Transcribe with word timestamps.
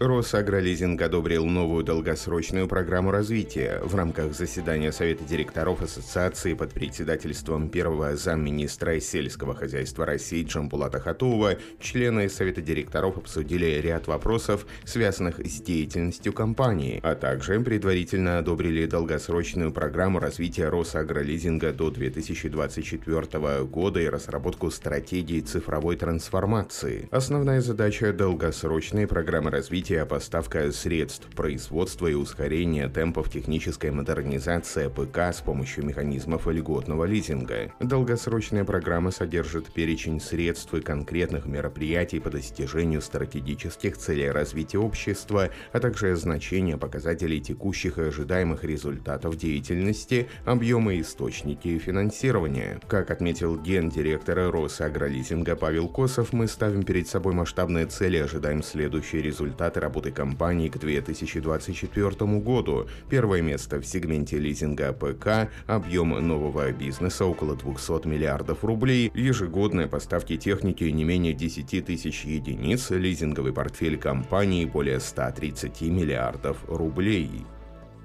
Росагролизинг 0.00 1.02
одобрил 1.02 1.44
новую 1.44 1.84
долгосрочную 1.84 2.66
программу 2.66 3.10
развития. 3.10 3.80
В 3.84 3.94
рамках 3.94 4.32
заседания 4.34 4.92
Совета 4.92 5.24
директоров 5.24 5.82
Ассоциации 5.82 6.54
под 6.54 6.72
председательством 6.72 7.68
первого 7.68 8.16
замминистра 8.16 8.98
сельского 8.98 9.54
хозяйства 9.54 10.06
России 10.06 10.42
Джамбулата 10.42 11.00
Хатуова 11.00 11.58
члены 11.80 12.30
Совета 12.30 12.62
директоров 12.62 13.18
обсудили 13.18 13.66
ряд 13.66 14.06
вопросов, 14.06 14.66
связанных 14.84 15.38
с 15.38 15.60
деятельностью 15.60 16.32
компании, 16.32 16.98
а 17.02 17.14
также 17.14 17.60
предварительно 17.60 18.38
одобрили 18.38 18.86
долгосрочную 18.86 19.70
программу 19.70 20.18
развития 20.18 20.70
Росагролизинга 20.70 21.74
до 21.74 21.90
2024 21.90 23.64
года 23.64 24.00
и 24.00 24.08
разработку 24.08 24.70
стратегии 24.70 25.40
цифровой 25.40 25.96
трансформации. 25.96 27.06
Основная 27.10 27.60
задача 27.60 28.14
долгосрочной 28.14 29.06
программы 29.06 29.50
развития 29.50 29.89
развитие, 29.90 30.06
поставка 30.06 30.72
средств 30.72 31.26
производства 31.34 32.06
и 32.06 32.14
ускорение 32.14 32.88
темпов 32.88 33.30
технической 33.30 33.90
модернизации 33.90 34.88
ПК 34.88 35.34
с 35.34 35.40
помощью 35.40 35.84
механизмов 35.84 36.46
льготного 36.46 37.04
лизинга. 37.04 37.72
Долгосрочная 37.80 38.64
программа 38.64 39.10
содержит 39.10 39.72
перечень 39.72 40.20
средств 40.20 40.74
и 40.74 40.80
конкретных 40.80 41.46
мероприятий 41.46 42.20
по 42.20 42.30
достижению 42.30 43.00
стратегических 43.00 43.96
целей 43.96 44.30
развития 44.30 44.78
общества, 44.78 45.50
а 45.72 45.80
также 45.80 46.14
значение 46.16 46.76
показателей 46.76 47.40
текущих 47.40 47.98
и 47.98 48.02
ожидаемых 48.02 48.64
результатов 48.64 49.36
деятельности, 49.36 50.28
объемы 50.44 51.00
источники 51.00 51.78
финансирования. 51.78 52.80
Как 52.86 53.10
отметил 53.10 53.56
гендиректор 53.56 54.50
Росагролизинга 54.52 55.56
Павел 55.56 55.88
Косов, 55.88 56.32
мы 56.32 56.46
ставим 56.46 56.82
перед 56.82 57.08
собой 57.08 57.34
масштабные 57.34 57.86
цели 57.86 58.18
и 58.18 58.20
ожидаем 58.20 58.62
следующие 58.62 59.22
результаты 59.22 59.79
работы 59.80 60.10
компании 60.10 60.68
к 60.68 60.78
2024 60.78 62.10
году. 62.40 62.86
Первое 63.08 63.42
место 63.42 63.80
в 63.80 63.86
сегменте 63.86 64.38
лизинга 64.38 64.92
ПК, 64.92 65.50
объем 65.66 66.10
нового 66.10 66.70
бизнеса 66.72 67.24
около 67.24 67.56
200 67.56 68.06
миллиардов 68.06 68.64
рублей, 68.64 69.10
ежегодные 69.14 69.88
поставки 69.88 70.36
техники 70.36 70.84
не 70.84 71.04
менее 71.04 71.32
10 71.32 71.84
тысяч 71.84 72.24
единиц, 72.24 72.90
лизинговый 72.90 73.52
портфель 73.52 73.98
компании 73.98 74.64
более 74.64 75.00
130 75.00 75.80
миллиардов 75.82 76.58
рублей. 76.68 77.30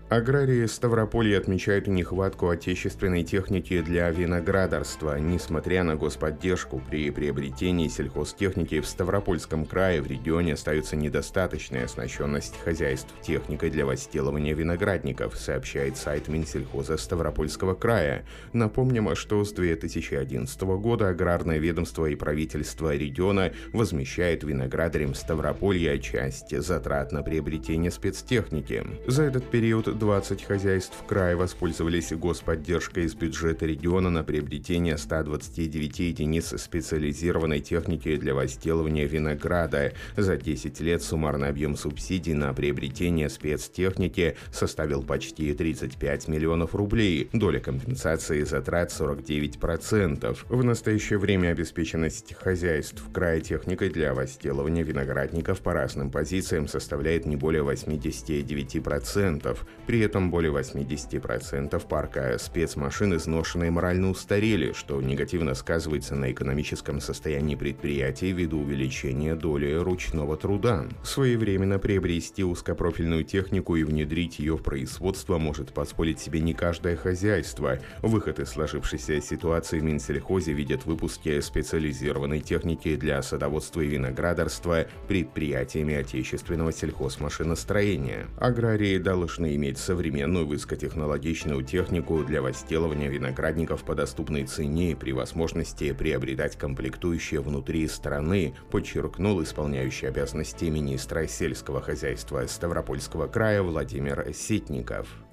Аграрии 0.07 0.67
Ставрополья 0.67 1.39
отмечают 1.39 1.87
нехватку 1.87 2.49
отечественной 2.49 3.23
техники 3.23 3.81
для 3.81 4.11
виноградарства. 4.11 5.17
Несмотря 5.17 5.83
на 5.83 5.95
господдержку 5.95 6.79
при 6.79 7.09
приобретении 7.09 7.87
сельхозтехники 7.87 8.81
в 8.81 8.87
Ставропольском 8.87 9.65
крае 9.65 10.03
в 10.03 10.07
регионе 10.07 10.53
остается 10.53 10.95
недостаточная 10.95 11.85
оснащенность 11.85 12.53
хозяйств 12.63 13.11
техникой 13.23 13.71
для 13.71 13.87
возделывания 13.87 14.53
виноградников, 14.53 15.35
сообщает 15.37 15.97
сайт 15.97 16.27
Минсельхоза 16.27 16.97
Ставропольского 16.97 17.73
края. 17.73 18.25
Напомним, 18.53 19.15
что 19.15 19.43
с 19.43 19.53
2011 19.53 20.61
года 20.61 21.09
аграрное 21.09 21.57
ведомство 21.57 22.05
и 22.05 22.13
правительство 22.13 22.95
региона 22.95 23.53
возмещает 23.73 24.43
виноградарям 24.43 25.15
Ставрополья 25.15 25.97
часть 25.97 26.55
затрат 26.61 27.11
на 27.11 27.23
приобретение 27.23 27.89
спецтехники. 27.89 28.85
За 29.07 29.23
этот 29.23 29.49
период 29.49 29.94
20 29.95 30.43
хозяйств 30.43 30.95
края 31.07 31.35
воспользовались 31.35 32.11
господдержкой 32.11 33.05
из 33.05 33.15
бюджета 33.15 33.65
региона 33.65 34.09
на 34.09 34.23
приобретение 34.23 34.97
129 34.97 35.99
единиц 35.99 36.53
специализированной 36.61 37.61
техники 37.61 38.15
для 38.17 38.33
возделывания 38.33 39.05
винограда. 39.05 39.93
За 40.17 40.37
10 40.37 40.79
лет 40.81 41.01
суммарный 41.01 41.49
объем 41.49 41.75
субсидий 41.75 42.33
на 42.33 42.53
приобретение 42.53 43.29
спецтехники 43.29 44.35
составил 44.51 45.03
почти 45.03 45.53
35 45.53 46.27
миллионов 46.27 46.75
рублей. 46.75 47.29
Доля 47.33 47.59
компенсации 47.59 48.43
затрат 48.43 48.91
49%. 48.91 50.37
В 50.49 50.63
настоящее 50.63 51.19
время 51.19 51.49
обеспеченность 51.49 52.33
хозяйств 52.33 53.03
края 53.13 53.39
техникой 53.39 53.89
для 53.89 54.13
возделывания 54.13 54.83
виноградников 54.83 55.61
по 55.61 55.73
разным 55.73 56.11
позициям 56.11 56.67
составляет 56.67 57.25
не 57.25 57.35
более 57.35 57.63
89%. 57.63 59.57
При 59.87 59.99
этом 59.99 60.31
более 60.31 60.51
80% 60.51 61.87
парка 61.87 62.37
спецмашин 62.39 63.15
изношены 63.15 63.67
и 63.67 63.69
морально 63.69 64.09
устарели, 64.09 64.73
что 64.73 64.99
негативно 65.01 65.53
сказывается 65.53 66.15
на 66.15 66.31
экономическом 66.31 66.99
состоянии 66.99 67.55
предприятий 67.55 68.31
ввиду 68.31 68.61
увеличения 68.61 69.35
доли 69.35 69.73
ручного 69.73 70.37
труда. 70.37 70.85
Своевременно 71.03 71.77
приобрести 71.77 72.43
узкопрофильную 72.43 73.23
технику 73.23 73.75
и 73.75 73.83
внедрить 73.83 74.39
ее 74.39 74.57
в 74.57 74.63
производство 74.63 75.37
может 75.37 75.73
позволить 75.73 76.19
себе 76.19 76.39
не 76.39 76.53
каждое 76.53 76.95
хозяйство. 76.95 77.77
Выход 78.01 78.39
из 78.39 78.49
сложившейся 78.49 79.21
ситуации 79.21 79.79
в 79.79 79.83
Минсельхозе 79.83 80.53
видят 80.53 80.85
выпуски 80.85 81.39
специализированной 81.41 82.39
техники 82.39 82.95
для 82.95 83.21
садоводства 83.21 83.81
и 83.81 83.87
виноградарства 83.87 84.87
предприятиями 85.07 85.93
отечественного 85.95 86.73
сельхозмашиностроения. 86.73 88.27
Аграрии 88.39 88.97
должны 88.97 89.55
иметь 89.55 89.74
современную 89.77 90.47
высокотехнологичную 90.47 91.63
технику 91.63 92.23
для 92.23 92.41
возделывания 92.41 93.09
виноградников 93.09 93.83
по 93.83 93.95
доступной 93.95 94.45
цене 94.45 94.91
и 94.91 94.95
при 94.95 95.11
возможности 95.11 95.91
приобретать 95.93 96.55
комплектующие 96.55 97.41
внутри 97.41 97.87
страны, 97.87 98.55
подчеркнул 98.71 99.41
исполняющий 99.43 100.07
обязанности 100.07 100.65
министра 100.65 101.27
сельского 101.27 101.81
хозяйства 101.81 102.45
Ставропольского 102.47 103.27
края 103.27 103.61
Владимир 103.63 104.33
Ситников. 104.33 105.24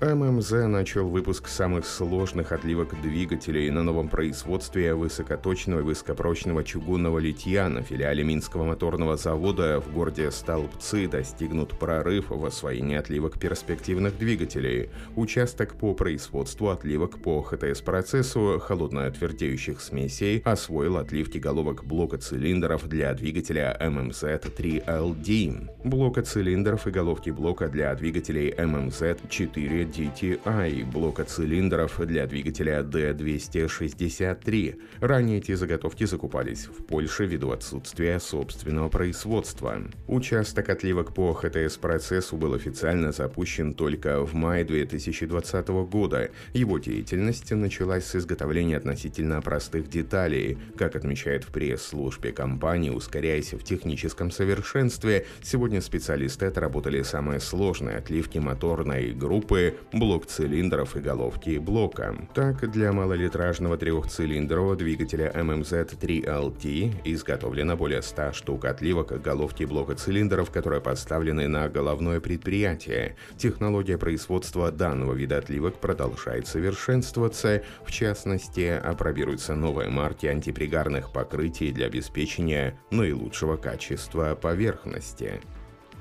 ММЗ 0.00 0.52
начал 0.68 1.08
выпуск 1.08 1.48
самых 1.48 1.84
сложных 1.84 2.52
отливок 2.52 2.94
двигателей 3.02 3.68
на 3.68 3.82
новом 3.82 4.08
производстве 4.08 4.94
высокоточного 4.94 5.80
и 5.80 5.82
высокопрочного 5.82 6.62
чугунного 6.62 7.18
литья 7.18 7.68
на 7.68 7.82
филиале 7.82 8.22
Минского 8.22 8.62
моторного 8.64 9.16
завода 9.16 9.80
в 9.80 9.92
городе 9.92 10.30
Столбцы 10.30 11.08
достигнут 11.08 11.76
прорыв 11.76 12.30
в 12.30 12.44
освоении 12.44 12.96
отливок 12.96 13.40
перспективных 13.40 14.16
двигателей. 14.16 14.90
Участок 15.16 15.74
по 15.74 15.94
производству 15.94 16.70
отливок 16.70 17.20
по 17.20 17.42
ХТС-процессу 17.42 18.62
холодно-отвердеющих 18.64 19.80
смесей 19.80 20.42
освоил 20.44 20.98
отливки 20.98 21.38
головок 21.38 21.84
блока 21.84 22.18
цилиндров 22.18 22.88
для 22.88 23.12
двигателя 23.14 23.76
MMZ-3LD, 23.80 25.70
блока 25.82 26.22
цилиндров 26.22 26.86
и 26.86 26.92
головки 26.92 27.30
блока 27.30 27.66
для 27.66 27.92
двигателей 27.96 28.50
MMZ-4 28.50 29.87
DTI 29.88 30.84
блока 30.84 31.24
цилиндров 31.24 31.98
для 32.06 32.26
двигателя 32.26 32.82
D263. 32.82 34.80
Ранее 35.00 35.38
эти 35.38 35.54
заготовки 35.54 36.04
закупались 36.04 36.66
в 36.66 36.84
Польше 36.84 37.24
ввиду 37.26 37.50
отсутствия 37.50 38.20
собственного 38.20 38.88
производства. 38.88 39.82
Участок 40.06 40.68
отливок 40.68 41.14
по 41.14 41.32
ХТС-процессу 41.32 42.36
был 42.36 42.54
официально 42.54 43.12
запущен 43.12 43.72
только 43.74 44.24
в 44.24 44.34
мае 44.34 44.64
2020 44.64 45.68
года. 45.68 46.30
Его 46.52 46.78
деятельность 46.78 47.50
началась 47.50 48.04
с 48.04 48.16
изготовления 48.16 48.76
относительно 48.76 49.40
простых 49.40 49.88
деталей. 49.88 50.58
Как 50.76 50.96
отмечает 50.96 51.44
в 51.44 51.48
пресс-службе 51.48 52.32
компании, 52.32 52.90
ускоряясь 52.90 53.54
в 53.54 53.64
техническом 53.64 54.30
совершенстве, 54.30 55.26
сегодня 55.42 55.80
специалисты 55.80 56.46
отработали 56.46 57.02
самые 57.02 57.40
сложные 57.40 57.96
отливки 57.96 58.38
моторной 58.38 59.12
группы 59.12 59.77
блок 59.92 60.26
цилиндров 60.26 60.96
и 60.96 61.00
головки 61.00 61.58
блока. 61.58 62.16
Так, 62.34 62.70
для 62.70 62.92
малолитражного 62.92 63.76
трехцилиндрового 63.76 64.76
двигателя 64.76 65.32
MMZ3LT 65.34 67.02
изготовлено 67.04 67.76
более 67.76 68.02
100 68.02 68.32
штук 68.32 68.64
отливок 68.64 69.20
головки 69.20 69.64
блока 69.64 69.94
цилиндров, 69.94 70.50
которые 70.50 70.80
поставлены 70.80 71.48
на 71.48 71.68
головное 71.68 72.20
предприятие. 72.20 73.16
Технология 73.36 73.98
производства 73.98 74.70
данного 74.70 75.14
вида 75.14 75.38
отливок 75.38 75.80
продолжает 75.80 76.46
совершенствоваться. 76.46 77.62
В 77.84 77.92
частности, 77.92 78.80
опробируются 78.82 79.54
новые 79.54 79.88
марки 79.90 80.26
антипригарных 80.26 81.12
покрытий 81.12 81.72
для 81.72 81.86
обеспечения 81.86 82.78
наилучшего 82.90 83.56
качества 83.56 84.34
поверхности. 84.34 85.40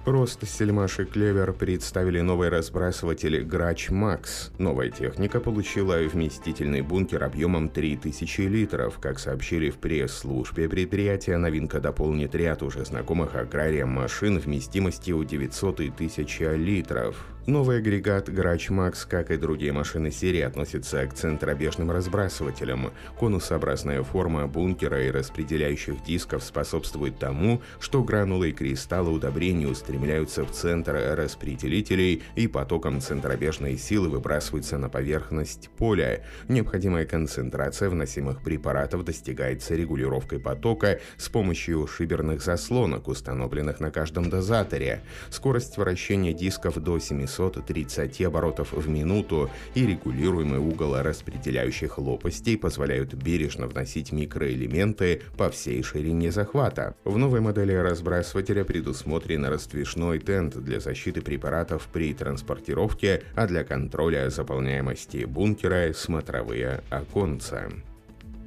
Рост 0.07 0.47
Сельмаш 0.47 0.99
и 0.99 1.03
Клевер 1.03 1.51
представили 1.51 2.21
новый 2.21 2.47
разбрасыватель 2.47 3.43
Грач 3.43 3.89
Макс. 3.89 4.51
Новая 4.57 4.89
техника 4.89 5.41
получила 5.41 5.97
вместительный 5.97 6.79
бункер 6.79 7.25
объемом 7.25 7.67
3000 7.67 8.41
литров. 8.43 8.99
Как 8.99 9.19
сообщили 9.19 9.69
в 9.69 9.79
пресс-службе 9.79 10.69
предприятия, 10.69 11.35
новинка 11.35 11.81
дополнит 11.81 12.33
ряд 12.35 12.63
уже 12.63 12.85
знакомых 12.85 13.35
аграриям 13.35 13.89
машин 13.89 14.39
вместимостью 14.39 15.25
900 15.25 15.81
и 15.81 15.89
1000 15.89 16.55
литров. 16.55 17.17
Новый 17.47 17.77
агрегат 17.77 18.27
Грач 18.27 18.69
Макс, 18.69 19.05
как 19.05 19.31
и 19.31 19.37
другие 19.37 19.71
машины 19.71 20.11
серии, 20.11 20.41
относится 20.41 21.07
к 21.07 21.13
центробежным 21.13 21.89
разбрасывателям. 21.91 22.91
Конусообразная 23.17 24.03
форма 24.03 24.47
бункера 24.47 25.01
и 25.05 25.11
распределяющих 25.11 26.03
дисков 26.03 26.43
способствует 26.43 27.19
тому, 27.19 27.61
что 27.79 28.03
гранулы 28.03 28.49
и 28.49 28.51
кристаллы 28.51 29.13
удобрений 29.13 29.65
устремляются 29.65 30.43
в 30.43 30.51
центр 30.51 31.15
распределителей 31.15 32.21
и 32.35 32.47
потоком 32.47 32.99
центробежной 32.99 33.77
силы 33.77 34.09
выбрасываются 34.09 34.77
на 34.77 34.89
поверхность 34.89 35.69
поля. 35.77 36.25
Необходимая 36.49 37.05
концентрация 37.05 37.89
вносимых 37.89 38.41
препаратов 38.41 39.05
достигается 39.05 39.73
регулировкой 39.73 40.41
потока 40.41 40.99
с 41.15 41.29
помощью 41.29 41.87
шиберных 41.87 42.41
заслонок, 42.41 43.07
установленных 43.07 43.79
на 43.79 43.89
каждом 43.89 44.29
дозаторе. 44.29 45.01
Скорость 45.29 45.77
вращения 45.77 46.33
дисков 46.33 46.75
до 46.83 46.99
700 46.99 47.36
230 47.37 48.21
оборотов 48.21 48.73
в 48.73 48.89
минуту 48.89 49.49
и 49.75 49.85
регулируемый 49.85 50.59
угол 50.59 50.95
распределяющих 51.01 51.97
лопастей 51.97 52.57
позволяют 52.57 53.13
бережно 53.13 53.67
вносить 53.67 54.11
микроэлементы 54.11 55.21
по 55.37 55.49
всей 55.49 55.83
ширине 55.83 56.31
захвата. 56.31 56.95
В 57.03 57.17
новой 57.17 57.41
модели 57.41 57.73
разбрасывателя 57.73 58.63
предусмотрен 58.63 59.45
раздвижной 59.45 60.19
тент 60.19 60.57
для 60.57 60.79
защиты 60.79 61.21
препаратов 61.21 61.87
при 61.93 62.13
транспортировке, 62.13 63.23
а 63.35 63.47
для 63.47 63.63
контроля 63.63 64.29
заполняемости 64.29 65.25
бункера– 65.25 65.93
смотровые 65.93 66.81
оконца. 66.89 67.69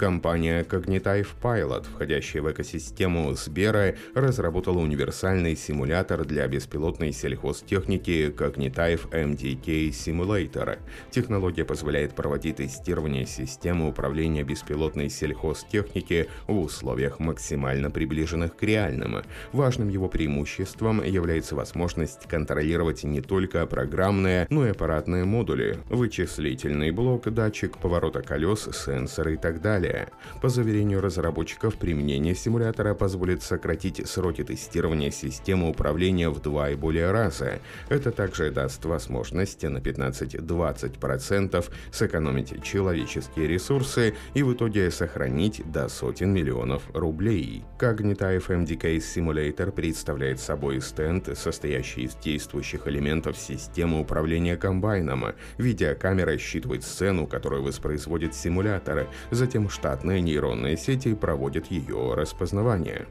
Компания 0.01 0.65
Cognitive 0.65 1.29
Pilot, 1.43 1.85
входящая 1.85 2.41
в 2.41 2.51
экосистему 2.51 3.35
Сбера, 3.35 3.97
разработала 4.15 4.79
универсальный 4.79 5.55
симулятор 5.55 6.25
для 6.25 6.49
беспилотной 6.49 7.13
сельхозтехники 7.13 8.35
Cognitive 8.35 9.11
MDK 9.11 9.91
Simulator. 9.91 10.79
Технология 11.11 11.67
позволяет 11.67 12.15
проводить 12.15 12.57
тестирование 12.57 13.27
системы 13.27 13.89
управления 13.89 14.43
беспилотной 14.43 15.11
сельхозтехники 15.11 16.31
в 16.47 16.59
условиях 16.59 17.19
максимально 17.19 17.91
приближенных 17.91 18.57
к 18.57 18.63
реальным. 18.63 19.17
Важным 19.53 19.91
его 19.91 20.09
преимуществом 20.09 21.05
является 21.05 21.55
возможность 21.55 22.27
контролировать 22.27 23.05
не 23.05 23.21
только 23.21 23.67
программные, 23.67 24.47
но 24.49 24.67
и 24.67 24.71
аппаратные 24.71 25.27
модули, 25.27 25.77
вычислительный 25.91 26.91
блок, 26.91 27.29
датчик 27.29 27.77
поворота 27.77 28.23
колес, 28.23 28.67
сенсоры 28.73 29.35
и 29.35 29.37
так 29.37 29.61
далее 29.61 29.90
далее. 29.91 30.09
По 30.41 30.49
заверению 30.49 31.01
разработчиков, 31.01 31.77
применение 31.77 32.35
симулятора 32.35 32.95
позволит 32.95 33.43
сократить 33.43 34.07
сроки 34.09 34.43
тестирования 34.43 35.11
системы 35.11 35.69
управления 35.69 36.31
в 36.31 36.41
два 36.41 36.71
и 36.71 36.77
более 36.77 37.11
раза. 37.11 37.61
Это 37.89 38.11
также 38.11 38.51
даст 38.51 38.85
возможность 38.85 39.63
на 39.63 39.79
15-20% 39.79 41.65
сэкономить 41.93 42.63
человеческие 42.63 43.49
ресурсы 43.49 44.15
и 44.35 44.43
в 44.43 44.55
итоге 44.55 44.91
сохранить 44.91 45.63
до 45.71 45.89
сотен 45.89 46.33
миллионов 46.33 46.83
рублей. 46.95 47.65
Cognitive 47.79 48.47
MDK 48.49 48.99
Simulator 48.99 49.73
представляет 49.73 50.41
собой 50.41 50.81
стенд, 50.81 51.29
состоящий 51.37 52.03
из 52.03 52.15
действующих 52.17 52.87
элементов 52.87 53.37
системы 53.37 54.01
управления 54.01 54.57
комбайном. 54.57 55.25
Видеокамера 55.59 56.39
считывает 56.39 56.85
сцену, 56.85 57.27
которую 57.27 57.63
воспроизводит 57.63 58.35
симулятор, 58.35 59.09
затем 59.31 59.69
штатные 59.81 60.21
нейронные 60.21 60.77
сети 60.77 61.15
проводят 61.15 61.71
ее 61.71 62.13
распознавание. 62.13 63.07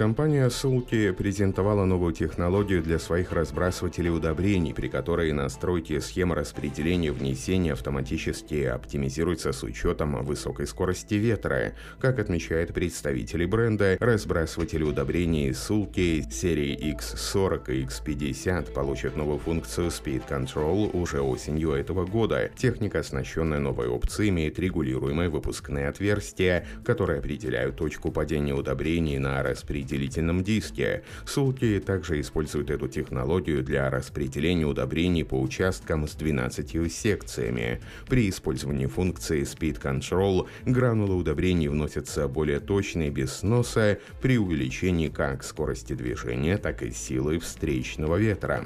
Компания 0.00 0.48
Sulky 0.48 1.12
презентовала 1.12 1.84
новую 1.84 2.14
технологию 2.14 2.82
для 2.82 2.98
своих 2.98 3.32
разбрасывателей 3.32 4.08
удобрений, 4.08 4.72
при 4.72 4.88
которой 4.88 5.30
настройки 5.32 5.98
схемы 5.98 6.36
распределения 6.36 7.12
внесения 7.12 7.74
автоматически 7.74 8.64
оптимизируются 8.64 9.52
с 9.52 9.62
учетом 9.62 10.24
высокой 10.24 10.66
скорости 10.66 11.16
ветра. 11.16 11.74
Как 11.98 12.18
отмечают 12.18 12.72
представители 12.72 13.44
бренда, 13.44 13.98
разбрасыватели 14.00 14.84
удобрений 14.84 15.50
Sulky 15.50 16.22
серии 16.32 16.94
X40 16.94 17.74
и 17.74 17.84
X50 17.84 18.72
получат 18.72 19.16
новую 19.16 19.38
функцию 19.38 19.88
Speed 19.88 20.22
Control 20.26 20.96
уже 20.96 21.20
осенью 21.20 21.72
этого 21.72 22.06
года. 22.06 22.50
Техника, 22.56 23.00
оснащенная 23.00 23.58
новой 23.58 23.88
опцией, 23.88 24.30
имеет 24.30 24.58
регулируемые 24.58 25.28
выпускные 25.28 25.88
отверстия, 25.88 26.66
которые 26.86 27.18
определяют 27.18 27.76
точку 27.76 28.10
падения 28.10 28.54
удобрений 28.54 29.18
на 29.18 29.42
распределение 29.42 29.89
распределительном 29.90 30.44
диске. 30.44 31.02
Сулки 31.26 31.80
также 31.84 32.20
используют 32.20 32.70
эту 32.70 32.88
технологию 32.88 33.62
для 33.62 33.90
распределения 33.90 34.66
удобрений 34.66 35.24
по 35.24 35.40
участкам 35.40 36.06
с 36.06 36.14
12 36.14 36.92
секциями. 36.92 37.80
При 38.08 38.28
использовании 38.28 38.86
функции 38.86 39.42
Speed 39.42 39.80
Control 39.80 40.46
гранулы 40.64 41.16
удобрений 41.16 41.68
вносятся 41.68 42.28
более 42.28 42.60
точно 42.60 43.08
и 43.08 43.10
без 43.10 43.32
сноса 43.32 43.98
при 44.22 44.38
увеличении 44.38 45.08
как 45.08 45.42
скорости 45.42 45.94
движения, 45.94 46.56
так 46.56 46.82
и 46.82 46.92
силы 46.92 47.38
встречного 47.38 48.16
ветра. 48.16 48.64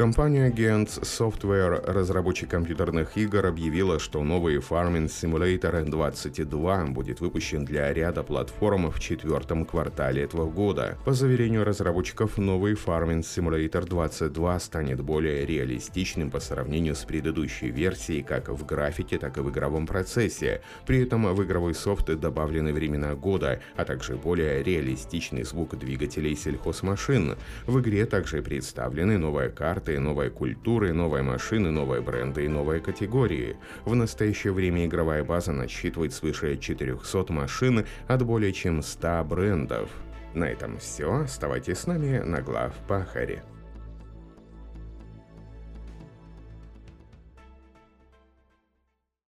Компания 0.00 0.48
Gantz 0.48 1.02
Software, 1.02 1.84
разработчик 1.84 2.48
компьютерных 2.48 3.18
игр, 3.18 3.44
объявила, 3.44 3.98
что 3.98 4.24
новый 4.24 4.56
Farming 4.56 5.08
Simulator 5.08 5.84
22 5.84 6.86
будет 6.86 7.20
выпущен 7.20 7.66
для 7.66 7.92
ряда 7.92 8.22
платформ 8.22 8.90
в 8.90 8.98
четвертом 8.98 9.66
квартале 9.66 10.22
этого 10.22 10.50
года. 10.50 10.96
По 11.04 11.12
заверению 11.12 11.64
разработчиков, 11.64 12.38
новый 12.38 12.72
Farming 12.72 13.20
Simulator 13.20 13.86
22 13.86 14.60
станет 14.60 15.02
более 15.02 15.44
реалистичным 15.44 16.30
по 16.30 16.40
сравнению 16.40 16.94
с 16.94 17.04
предыдущей 17.04 17.68
версией 17.68 18.22
как 18.22 18.48
в 18.48 18.64
графике, 18.64 19.18
так 19.18 19.36
и 19.36 19.42
в 19.42 19.50
игровом 19.50 19.86
процессе. 19.86 20.62
При 20.86 21.02
этом 21.02 21.26
в 21.34 21.44
игровой 21.44 21.74
софт 21.74 22.06
добавлены 22.06 22.72
времена 22.72 23.14
года, 23.14 23.60
а 23.76 23.84
также 23.84 24.16
более 24.16 24.62
реалистичный 24.62 25.42
звук 25.42 25.78
двигателей 25.78 26.34
сельхозмашин. 26.36 27.36
В 27.66 27.80
игре 27.80 28.06
также 28.06 28.40
представлены 28.40 29.18
новая 29.18 29.50
карта 29.50 29.89
карты, 29.90 30.00
новой 30.00 30.30
культуры, 30.30 30.92
новые 30.92 31.22
машины, 31.22 31.70
новые 31.70 32.00
бренды 32.00 32.44
и 32.44 32.48
новые 32.48 32.80
категории. 32.80 33.56
В 33.84 33.94
настоящее 33.94 34.52
время 34.52 34.86
игровая 34.86 35.24
база 35.24 35.52
насчитывает 35.52 36.12
свыше 36.12 36.56
400 36.56 37.32
машин 37.32 37.86
от 38.08 38.22
более 38.22 38.52
чем 38.52 38.82
100 38.82 39.24
брендов. 39.24 39.90
На 40.34 40.44
этом 40.44 40.78
все. 40.78 41.22
Оставайтесь 41.24 41.78
с 41.78 41.86
нами 41.86 42.18
на 42.18 42.40
глав 42.40 42.72
Пахаре. 42.86 43.42